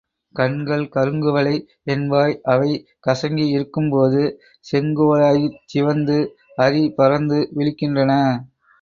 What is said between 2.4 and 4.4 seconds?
அவை கசங்கி இருக்கும்போது